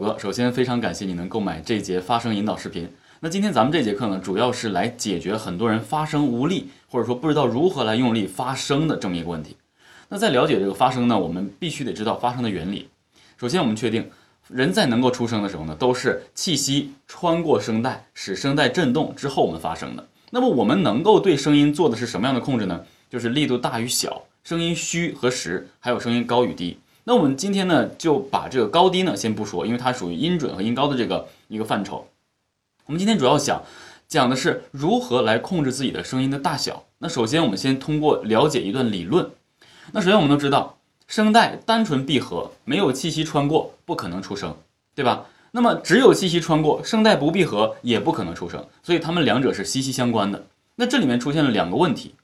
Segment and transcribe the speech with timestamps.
[0.00, 2.90] 哥，首先非常感谢你能购买这节发声引导视频。
[3.20, 9.58] 那今天咱们这节课呢，主要是来解决很多人发声无力，或者说不知道如何来用力发声的这么一个问题。
[10.08, 12.88] 那在了解这个发声呢，我们必须得知道发声的原理。
[13.36, 14.08] 首先，我们确定
[14.48, 20.08] 人在能够出声的时候呢，都是气息穿过声带，使声带振动之后我们发声的。
[20.30, 22.82] 那么我们能够对声音做的是什么样的控制呢？
[23.10, 26.78] 就是力度大与小，声音虚和实，还有声音高与低。
[27.04, 32.06] 那我们今天呢，就把这个高低呢先不说，因为它属于音准和音高的这个一个范畴。
[32.86, 33.62] 我们今天主要想
[34.06, 36.84] 讲的是如何来控制自己的声音的大小。
[36.98, 39.30] 那首先，我们先通过了解一段理论。
[39.92, 44.54] 那首先我们都知道，声带单纯闭合，没有气息穿过，不可能出声，
[44.94, 45.26] 对吧？
[45.52, 50.44] 那么只有气息穿过，声带不闭合也不可能出声，所以它们两者是息息相关的。
[50.76, 52.14] 那这里面出现了两个问题：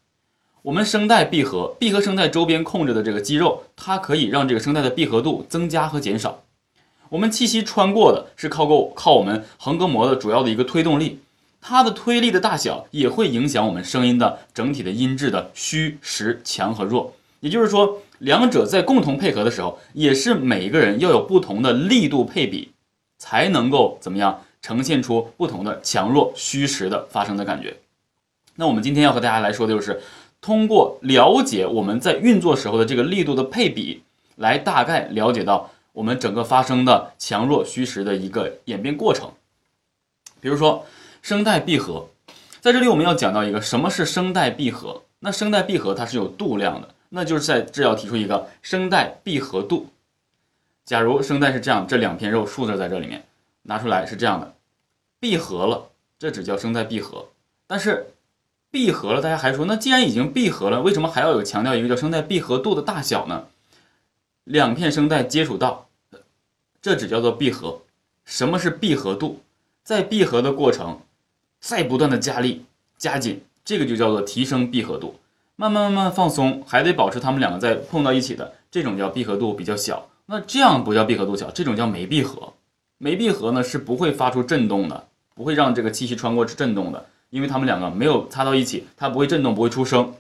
[0.66, 6.42] 我们声带闭合，闭合声带周边控制的这个肌肉，它可以让这个声带的闭合度增加和减少。
[7.08, 11.20] 我们气息穿过的是靠够靠我们横膈膜的主要的一个推动力，
[11.60, 17.14] 它的推力的大小也会影响我们声音的整体的音质的虚实强和弱。
[17.38, 22.72] 也就是说，两者在共同配合的时候，也是每一个人要有不同的力度配比，
[23.18, 27.76] 才能够怎么样呈现出不同的强弱虚实的发生的感觉。
[28.58, 30.00] 那我们今天要和大家来说的就是，
[30.46, 34.04] 通过了解我们在运作时候的这个力度的配比，
[34.36, 39.28] 来大概了解到我们整个发声的强弱虚实的一个演变过程。
[40.40, 40.86] 比如说，
[41.20, 42.08] 声带闭合，
[42.60, 45.02] 在这里我们要讲到一个什么是声带闭合。
[45.18, 46.94] 那声带闭合它是有度量的。
[47.08, 49.88] 那就是在这要提出一个声带闭合度。
[50.84, 53.24] 假如声带是这样，这两片肉竖着在这里面，
[53.62, 54.54] 拿出来是这样的，
[55.18, 55.88] 闭合了，
[56.20, 57.26] 这只叫声带闭合。
[57.66, 58.06] 但是
[58.70, 63.46] 闭合了，大家还说，那既然已经闭合了，为什么还要有强调一个叫声带闭合度的大小呢？
[64.44, 65.88] 两片声带接触到，
[66.80, 67.82] 这只叫做闭合。
[68.24, 69.40] 什么是闭合度？
[69.82, 71.00] 在闭合的过程，
[71.60, 72.64] 再不断的加力
[72.98, 75.18] 加紧，这个就叫做提升闭合度。
[75.54, 80.08] 慢慢慢慢放松，还得保持它们两个在碰到一起的这种叫闭合度比较小。
[80.26, 82.52] 那这样不叫闭合度小，这种叫没闭合。
[82.98, 90.14] 没闭合呢是不会发出震动的，不会让这个气息穿过震动的，因为它们两个没有擦到一起，它不会震动，不会出声。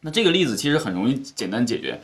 [0.00, 2.00] 那这个例子其实很容易简单解决。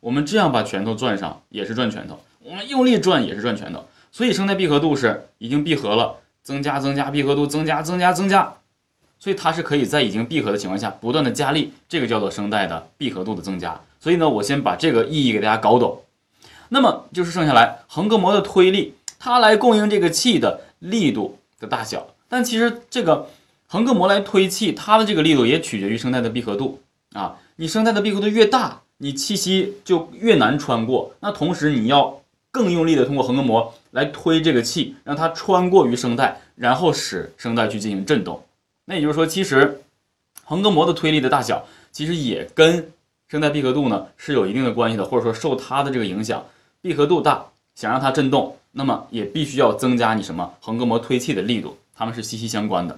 [0.00, 3.86] 我们这样把拳头转上也是转拳头，我们用力转也是转拳头。
[4.10, 8.52] 所以声带闭合度是已经闭合了，增加增加闭合度，增加增加增加。
[9.20, 13.80] 所以它是可以在已经闭合的情况下不断的加力，这个叫做声带的闭合度的增加。
[14.00, 16.02] 所以呢，我先把这个意义给大家搞懂。
[16.70, 22.08] 那么就是剩下来横膈膜的推力，它来供应这个气的力度的大小。
[22.28, 23.28] 但其实这个
[23.74, 26.80] 横膈膜来推气，它的这个力度也取决于声带的闭合度
[27.12, 27.34] 啊。
[27.56, 31.12] 你声带的闭合度越大，你气息就越难穿过。
[31.18, 32.20] 那同时你要
[32.52, 38.40] 更用力的通过横膈膜来推这个气，让它穿过于声带，然后使声带去进行震动。
[38.84, 39.82] 那也就是说，其实
[40.44, 42.92] 横膈膜的推力的大小，其实也跟
[43.26, 46.44] 声带闭合度呢是有一定的关系的，或者说受它的这个影响。
[46.80, 52.96] 闭合度大，想让它振动，那么也必须要增加你什么横膈膜推气的力度，它们是息息相关的。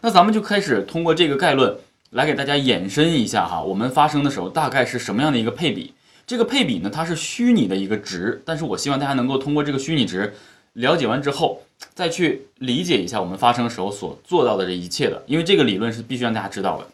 [0.00, 1.76] 那咱们就开始通过这个概论
[2.10, 5.94] 来给大家延伸一下哈，我们发声的时候大概是什么样的一个配比？
[6.26, 10.32] 这个配比呢，它是虚拟的一个值，但是我希望大家能够通过这个虚拟值
[10.72, 11.62] 了解完之后。
[11.94, 16.86] 再去理解一下我们发声时候所做到的这一切的，因为这个理论是必须让大家知道的。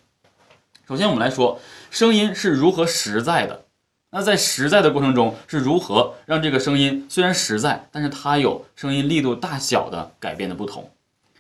[0.88, 1.60] 首先，我们来说
[1.90, 3.64] 声音是如何实在的。
[4.10, 10.90] 那在实在的过程中，是如何让这个声音虽然实在，但是它有声音力度大小的改变的不同。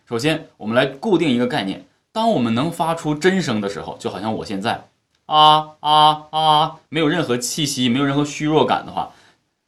[0.08, 4.86] 首先，我们来固定一个概念：当我们能发出真声的时候，就好像我现在
[5.26, 9.10] 啊啊啊，没有任何气息，没有任何虚弱感的话，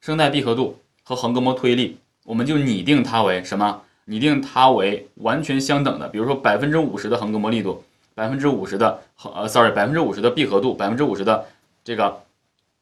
[0.00, 1.98] 声带闭合度和横膈膜推力。
[2.24, 3.82] 我们就拟定它为什么？
[4.06, 6.08] 拟定它为完全相等的。
[6.08, 7.84] 比如说百分之五十的横膈膜力度，
[8.14, 11.44] 百分之五十的横呃，sorry，百分之五十的闭合度，百分之五十的
[11.84, 12.22] 这个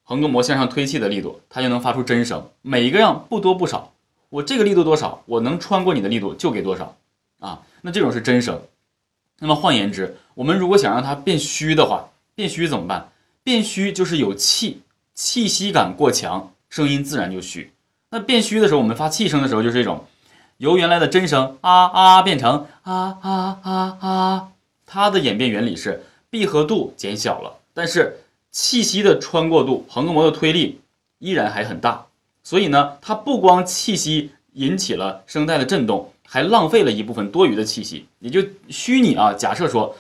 [0.05, 2.49] 横膈膜向上推气的力度，它就能发出真声。
[2.63, 3.91] 每一个样不多不少，
[4.29, 6.95] 我这个力度多少，我能穿过你的力度就给多少
[7.41, 7.63] 啊。
[7.83, 8.61] 那这种是真声。
[9.39, 13.11] 那么换言之，我们如果想让它变虚的话，变虚怎么办？
[13.45, 14.83] 变虚就是有气，
[15.15, 17.73] 气息感过强，声音自然就虚。
[18.11, 20.05] 那变虚的时候，我们发气声的时候，就是这种，
[20.57, 24.49] 由原来的真声啊啊变成啊啊啊啊，
[24.85, 28.19] 它的演变原理是闭合度减小了，但是
[28.51, 30.81] 气息的穿过度、横膈膜的推力
[31.19, 32.07] 依然还很大，
[32.43, 38.07] 所以呢，它不光气息引起了声带的震动，还浪费了一部分多余的气息。
[38.19, 39.97] 也就虚拟啊，假设说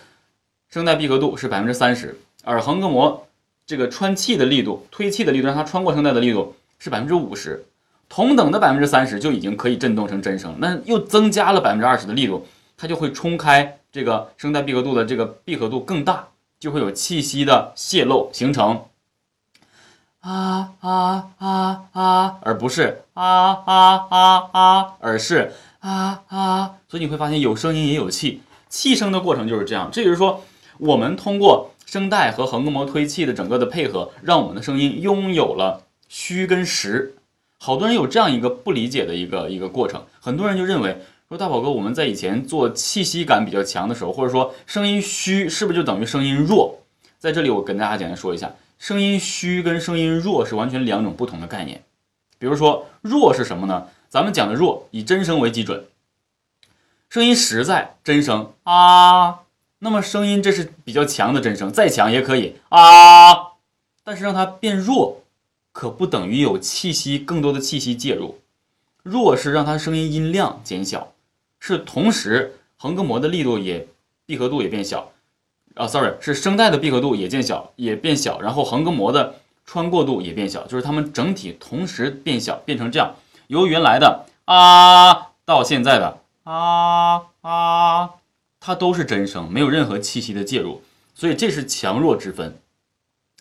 [0.68, 2.14] 声带闭合度是百分之三十，
[2.44, 3.26] 而横膈膜
[3.64, 7.64] 这个穿气的力度、推气的力度，让它穿过声带的力度是百分之五十。
[8.10, 12.46] 同等的百分之三十就已经可以振动成真声，那又增加了百分之二十的力度，
[12.76, 16.26] 它就会冲开这个声带闭合度的这个闭合度更大，
[16.58, 18.82] 就会有气息的泄漏形成
[20.20, 29.90] 啊啊啊啊，而不是啊啊啊啊，而是啊啊，所以你会发现有声音也有气，气声的过程就是这样。
[29.92, 30.44] 这就是说，
[30.78, 37.14] 我们通过声带和横膈膜推气的整个的配合，让我们的声音拥有了虚跟实。
[37.58, 46.78] 好多人有这样一个不理解的一个一个过程，很多人就认为说大宝哥，我们在以前做气息感比较强的时候，或者说声音虚，是不是就等于声音弱？
[47.18, 51.82] 在这里我跟大家简单说一下，声音虚跟声音弱是完全两种不同的概念。
[52.38, 53.86] 比如说弱是什么呢？
[54.08, 55.84] 咱们讲的弱以真声为基准，
[57.08, 59.40] 声音实在真声啊，
[59.80, 63.52] 那么声音这是比较强的真声，再强也可以啊，
[64.02, 65.22] 但是让它变弱。
[65.70, 68.40] 可不等于有气息更多的气息介入，
[69.04, 71.12] 弱是让它声音音量减小，
[71.60, 73.86] 是同时横膈膜的力度也
[74.26, 75.12] 闭合度也变小，
[75.74, 83.14] 啊，sorry，是声带的闭合度也减小也变小，然后横膈膜的穿过度也变小，就是它们整体同时变小，变成这样，
[83.48, 88.10] 由原来的啊到现在的啊啊，
[88.60, 90.82] 它都是真声，没有任何气息的介入，
[91.14, 92.60] 所以这是强弱之分。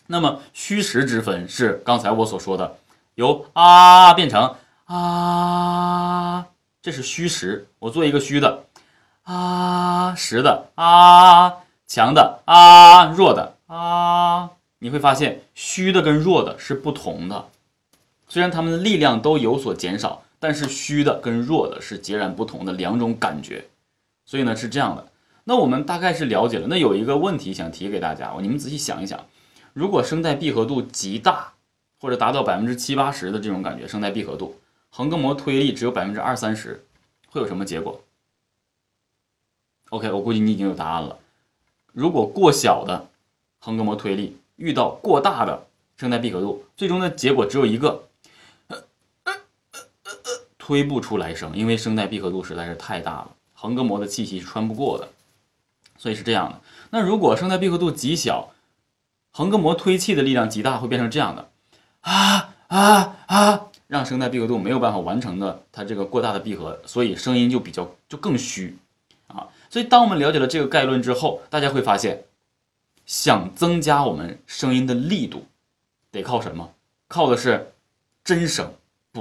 [0.06, 2.76] 那么虚实之分是刚才我所说的，
[3.16, 4.56] 由啊变成
[4.86, 6.46] 啊，
[6.80, 7.68] 这是虚实。
[7.78, 8.64] 我做一个虚的
[9.24, 11.56] 啊，实的啊，
[11.86, 17.44] 强的啊，弱的啊，你会发现虚的跟弱的是不同的。
[18.28, 23.64] 虽然它们的力量都有所减少，但是虚的跟弱的是截然不同的两种感觉。
[24.24, 25.08] 所以呢是这样的。
[25.44, 26.66] 那我们大概是了解了。
[26.68, 29.18] 那有一个问题想提给大家，你们仔细想一想。
[29.72, 31.54] 如果声带闭合度极大，
[32.00, 34.60] 或者达到百分之七八十的这种感觉，声带闭合度，
[34.90, 36.84] 横膈膜推力只有百分之二三十，
[37.28, 38.00] 会有什么结果
[39.88, 41.18] ？OK，我估计你已经有答案了。
[41.92, 43.08] 如果过小的
[43.58, 45.66] 横膈膜推力遇到过大的
[45.96, 48.04] 声带闭合度，最终的结果只有一个，
[50.68, 55.08] 推不出来声，因为声带闭合度实在是太大了，横膈膜的气息是穿不过的，
[55.96, 56.60] 所以是这样的。
[56.90, 58.50] 那如果声带闭合度极小，
[59.30, 61.48] 横膈膜推气的力量极大，会变成这样的，
[62.02, 68.76] 啊啊啊，让声带闭合度没有办法完成的它这个过大的闭合，所以声音就比较就更虚
[69.28, 69.48] 啊。
[69.70, 72.24] 所以当我们了解了这个概论之后，大家会发现，
[73.06, 75.46] 想增加我们声音的力度，
[76.10, 76.74] 得靠什么？
[77.08, 77.72] 靠的是
[78.22, 78.70] 真声，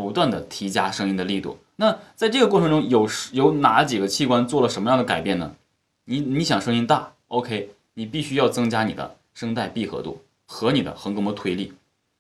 [0.02, 1.58] 不断的提加声音的力度。
[1.78, 5.56] 那在这个过程中，有有哪几个器官做了什么样的改变呢？
[6.06, 9.16] 你你想声音大，OK，你必须要增加你的。
[9.38, 11.72] 声带闭合度和你的横膈膜推力，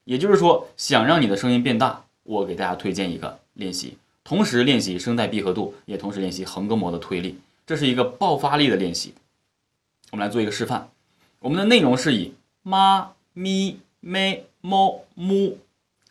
[0.04, 9.16] 也就是说，想让你的声音变大，我给大家推荐一个练习，同时练习声带闭合度，也同时练习横膈膜的推力，这是一个爆发力的练习。
[10.12, 10.92] 我们来做一个示范，
[11.40, 15.58] 我们的内容是以妈咪咩猫木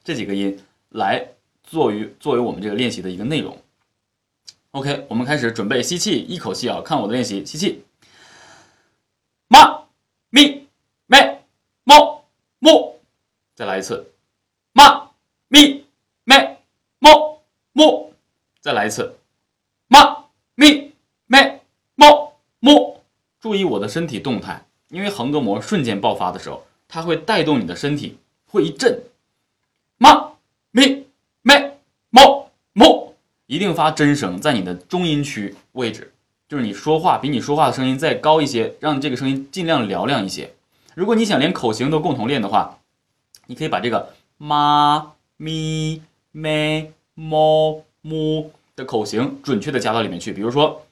[0.03, 0.59] 这几个音
[0.89, 1.29] 来
[1.67, 3.61] 作为作为我们这个练习的一个内容。
[4.71, 7.85] OK，我们开始准备吸气，一口气啊，看我的练习，吸气，
[9.49, 9.85] 妈
[10.31, 10.65] 咪。
[12.59, 12.99] 木，
[13.55, 14.13] 再来一次，
[14.73, 15.11] 妈
[15.49, 15.85] 咪
[16.25, 16.59] 咩
[16.99, 17.39] 木
[17.73, 18.13] 木，
[18.61, 19.15] 再来一次，
[19.89, 20.25] 妈
[20.55, 20.93] 咪
[21.27, 21.61] 咩
[21.95, 23.03] 木木。
[23.39, 29.01] 注意我的身体动态，因为横膈膜瞬间爆发的时候，它会带动你的身体会一震。
[29.99, 30.33] 妈
[30.71, 31.06] 咪，
[33.47, 36.13] 一定发真声，在你的中音区位置，
[36.49, 40.53] 就是你说话比你说话的声音再高一些，让这个声音尽量嘹亮一些。
[40.95, 42.79] 如果你想连口型都共同练的话，
[43.47, 50.33] 你可以把这个妈咪咩猫木的口型准确的加到里面去。
[50.33, 50.85] 比如说，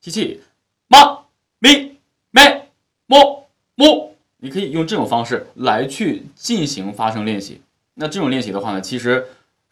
[0.00, 0.42] 吸气，
[0.88, 1.20] 妈
[1.60, 1.96] 咪
[2.30, 2.68] 咩
[3.06, 7.62] 猫木，你可以用这种方式来去进行发声练习。
[7.94, 9.26] 那这种练习的话呢，其实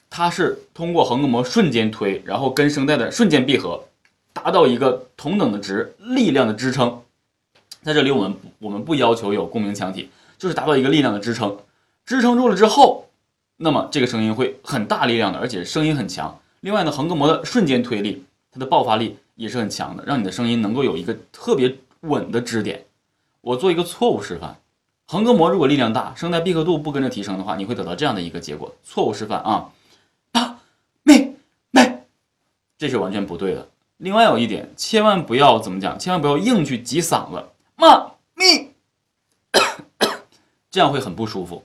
[0.08, 3.84] 它是通过横膈膜瞬间推，然后跟声带的瞬间闭合，
[4.32, 7.02] 达到一个同等的值力量的支撑。
[7.82, 10.08] 在这里，我们我们不要求有共鸣腔体，
[10.38, 11.56] 就是达到一个力量的支撑，
[12.04, 13.08] 支撑住了之后，
[13.56, 16.38] 那么这个声音会很大力量的，而且声音很强。
[16.60, 22.84] 另外呢，横膈膜的瞬间推力，它的爆发力也是很强的，让你的声音能够有一个特别稳的支点。
[23.40, 24.56] 我做一个错误示范，
[25.06, 28.74] 横膈膜如果力量大，声带闭合度不跟着提升的话，你会得到这样的一个结果。
[28.82, 29.70] 错误示范啊，
[31.04, 31.36] 咪
[31.70, 32.04] 咪，
[32.78, 33.68] 这是完全不对的。
[33.98, 37.42] 另外有一点，千万不要怎么讲，千万不要硬去挤嗓子。
[37.76, 38.72] 妈咪，
[40.70, 41.64] 这样会很不舒服，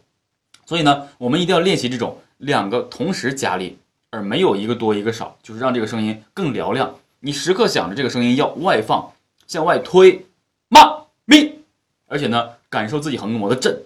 [0.65, 3.77] 所以呢，我们一定要练习这种两个同时加力，
[4.09, 6.95] 而没有一个多一个少，就是让这个声音更嘹亮。
[7.19, 9.11] 你时刻想着这个声音要外放，
[9.47, 10.25] 向外推，
[10.69, 11.59] 妈咪，
[12.07, 13.77] 而且呢，感受自己横膈膜的震。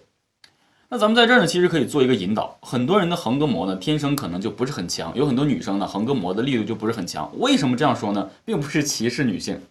[0.96, 2.58] 那咱们在这儿呢，其实可以做一个引导。
[2.62, 7.30] 很多人的横膈膜呢，天生可能就不是很强，有很多女生呢，横膈膜的力度就不是很强。
[7.38, 8.30] 为什么这样说呢？
[8.46, 9.62] 并不是歧视女性，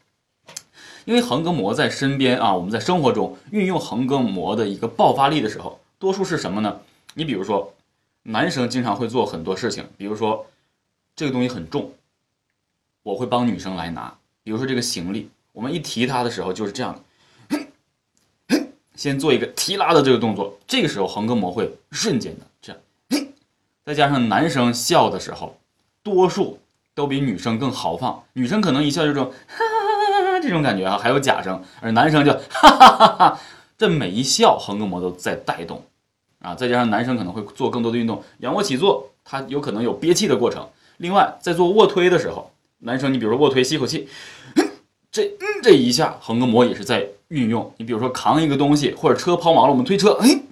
[1.07, 6.81] 因为横膈膜在身边啊，我们在生活中运用横膈膜的一个爆发力的时候，多数是什么呢？
[7.15, 7.73] 你比如说，
[8.25, 10.45] 男生经常会做很多事情，比如说
[11.17, 11.91] 这个东西很重。
[13.03, 17.01] 我会帮女生来拿，比如说这个行李，我们一提它的时候就是这样的，
[18.95, 23.27] 先做一个提拉的这个动作，这个时候横膈膜会瞬间的这样，
[23.85, 25.57] 再加上男生笑的时候，
[26.03, 26.59] 多数
[26.95, 33.41] 都比女生更豪放，女生可能一笑就这种哈哈哈哈这种感觉啊，还有假声，而男生就哈哈哈哈，
[33.77, 35.83] 这每一笑横膈膜都在带动，
[36.41, 42.51] 啊，再加上男生可能会做更多的运动，仰卧起坐，他有可能有憋气的过程，另外在做卧推的时候。
[42.87, 44.07] 男生，你比如说卧推，吸口气，
[45.11, 45.33] 这
[45.63, 47.73] 这一下横膈膜也是在运用。
[47.77, 50.43] 你比如说扛一个东西，或者车抛锚了，我们推车，哎，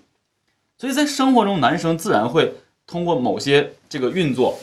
[0.78, 2.52] 所以在生活中，男生自然会
[2.86, 4.58] 通过某些这个运作，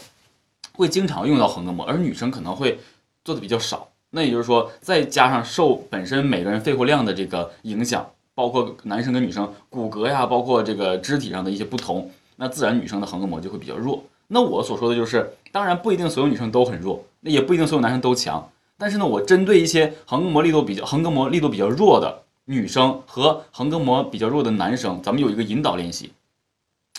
[0.73, 2.79] 会经常用到横膈膜，而女生可能会
[3.23, 3.87] 做的比较少。
[4.11, 14.03] 那也就是说，再加上受本身每个人肺活量的这个影响，包括男生跟女生骨骼呀，包括这个肢体上的一些不同，那自然女生的横膈膜就会比较弱。
[14.27, 17.03] 那我所说的就是，当然不一定所有女生都很弱。
[17.21, 26.13] 那也不一定所有男生都强，但是呢，我针对一些横膈膜力度比较横膈膜力度比较弱的女生和横膈膜比较弱的男生，咱们有一个引导练习，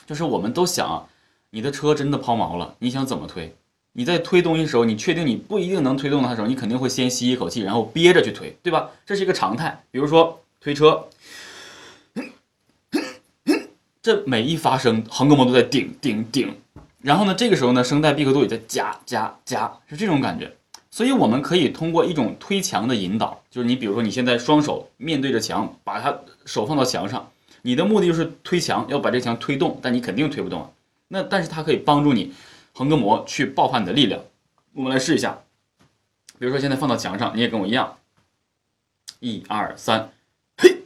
[0.07, 1.09] 就是我们都想，
[1.49, 3.55] 你的车真的抛锚了，你想怎么推？
[3.95, 8.91] 你在推东西的时候，你确定你不一定能推动它的时候，你肯定会先吸一口气，然后憋着去推，对吧？
[9.07, 9.83] 这是一个常态。
[9.91, 11.09] 比如说推车，
[14.03, 16.55] 这每一发声，横膈膜都在顶顶顶。
[17.01, 20.53] 然后呢，这个时候呢，声带闭合度也在加加加，是这种感觉。
[20.91, 27.31] 所以我们可以通过一种推墙的引导，就是你比如说你现在双手面对着墙，把它手放到墙上，
[27.63, 30.71] 你的目的就是推墙，要把这墙推动，但你肯定推不动啊。
[31.07, 32.33] 那但是它可以帮助你
[32.75, 34.21] 横膈膜去爆发你的力量。
[34.73, 35.39] 我们来试一下，
[36.39, 37.97] 比如说现在放到墙上，你也跟我一样，
[39.21, 40.11] 一二三，
[40.57, 40.83] 嘿，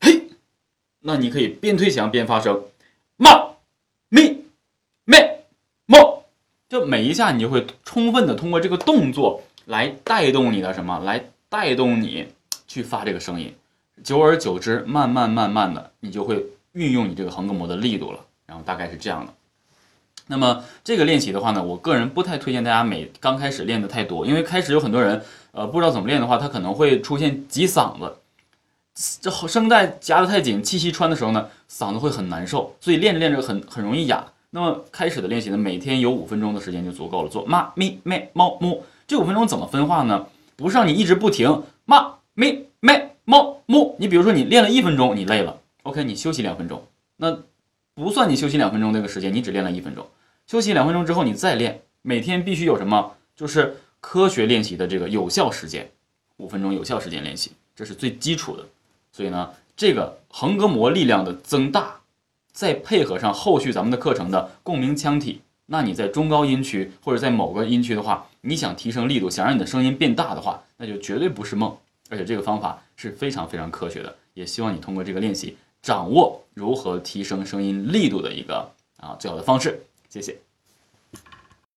[0.00, 0.30] 嘿，
[1.00, 2.64] 那你可以边推墙边发声，
[3.16, 3.51] 骂。
[6.84, 12.28] 每一下，你就会充分的通过这个动作来带动你的什么，来带动你
[12.66, 13.54] 去发这个声音。
[14.02, 18.18] 久而久之，慢慢慢慢的，你就会运用你这个横膈膜的力度了。
[18.44, 19.32] 然后大概是这样的。
[20.26, 25.22] 那么这个练习的话呢，我个人不太推荐大家每刚开始练的太多，因为开始有很多人
[25.52, 28.16] 呃不知道怎么练的话，他可能会出现挤嗓子，
[29.20, 34.24] 这声带夹得太紧，气息穿的时候呢，嗓子会很难受，所以练着练着很很容易哑。
[34.54, 37.28] 那么开始的练习呢，每天有五分钟的时间就足够了。
[37.30, 40.26] 做妈咪咩猫木，这五分钟怎么分化呢？
[40.56, 43.96] 不是让你一直不停妈咪咩猫木。
[43.98, 47.38] 你比如说你练了一分钟，你累了，OK，你休息两分钟，那
[47.94, 50.06] 不算你休息两分钟那个时间，你只练了一分钟。
[50.46, 53.14] 休息两分钟之后你再练，每天必须有什么？
[53.34, 55.90] 就是科学练习的这个有效时间，
[56.36, 58.62] 五分钟有效时间练习，这是最基础的。
[59.12, 62.01] 所以呢，这个横膈膜力量的增大。
[62.52, 71.74] 再配合上后续咱们的课程的共鸣腔体，那你在中高音区或者在某个音区的话，你想提升力度，想让你的声音变大的话，那就绝对不是梦。
[72.10, 79.82] 而且这个方法是非常非常科学的，也希望你通过这个练习，掌握如何提升声音力度的一个啊最好的方式。
[80.10, 80.36] 谢谢。